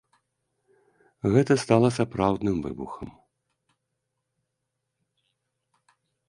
[1.35, 3.09] Гэта стала сапраўдным выбухам.